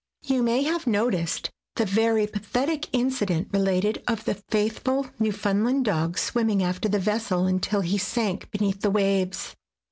You 0.23 0.41
may 0.41 0.63
have 0.63 0.87
noticed 0.87 1.51
the 1.75 1.85
very 1.85 2.25
pathetic 2.25 2.89
incident 2.91 3.49
related 3.53 4.01
of 4.07 4.25
the 4.25 4.33
faithful 4.33 5.05
Newfound 5.19 5.63
land 5.63 5.85
dog 5.85 6.17
swimming 6.17 6.63
after 6.63 6.89
the 6.89 6.97
vessel 6.97 7.45
until 7.45 7.81
he 7.81 7.99
sank 7.99 8.49
beneath 8.49 8.81
the 8.81 8.89
waves. 8.89 9.55